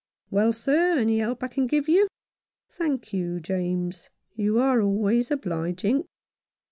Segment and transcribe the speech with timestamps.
[0.31, 2.07] "Well, sir, any help I can give you"
[2.75, 4.09] "Thank you, James.
[4.35, 6.05] You are always obliging.